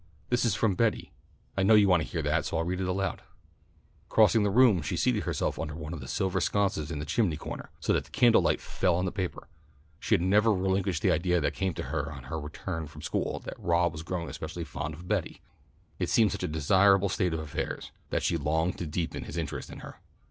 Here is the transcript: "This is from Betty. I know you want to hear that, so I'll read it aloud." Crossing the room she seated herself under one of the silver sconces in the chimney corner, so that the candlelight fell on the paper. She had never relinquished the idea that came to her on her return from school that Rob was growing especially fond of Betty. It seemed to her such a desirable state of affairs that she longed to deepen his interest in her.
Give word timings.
"This 0.29 0.45
is 0.45 0.55
from 0.55 0.73
Betty. 0.73 1.11
I 1.55 1.61
know 1.61 1.75
you 1.75 1.87
want 1.87 2.01
to 2.01 2.09
hear 2.09 2.23
that, 2.23 2.43
so 2.47 2.57
I'll 2.57 2.63
read 2.63 2.81
it 2.81 2.87
aloud." 2.87 3.21
Crossing 4.09 4.41
the 4.41 4.49
room 4.49 4.81
she 4.81 4.97
seated 4.97 5.25
herself 5.25 5.59
under 5.59 5.75
one 5.75 5.93
of 5.93 5.99
the 5.99 6.07
silver 6.07 6.41
sconces 6.41 6.89
in 6.89 6.97
the 6.97 7.05
chimney 7.05 7.37
corner, 7.37 7.69
so 7.79 7.93
that 7.93 8.05
the 8.05 8.09
candlelight 8.09 8.59
fell 8.59 8.95
on 8.95 9.05
the 9.05 9.11
paper. 9.11 9.47
She 9.99 10.15
had 10.15 10.21
never 10.23 10.51
relinquished 10.51 11.03
the 11.03 11.11
idea 11.11 11.39
that 11.41 11.53
came 11.53 11.75
to 11.75 11.83
her 11.83 12.11
on 12.11 12.23
her 12.23 12.39
return 12.39 12.87
from 12.87 13.03
school 13.03 13.41
that 13.45 13.59
Rob 13.59 13.91
was 13.91 14.01
growing 14.01 14.27
especially 14.27 14.63
fond 14.63 14.95
of 14.95 15.07
Betty. 15.07 15.39
It 15.99 16.09
seemed 16.09 16.31
to 16.31 16.33
her 16.33 16.39
such 16.39 16.43
a 16.45 16.47
desirable 16.51 17.07
state 17.09 17.33
of 17.35 17.39
affairs 17.39 17.91
that 18.09 18.23
she 18.23 18.37
longed 18.37 18.79
to 18.79 18.87
deepen 18.87 19.25
his 19.25 19.37
interest 19.37 19.69
in 19.69 19.81
her. 19.81 19.99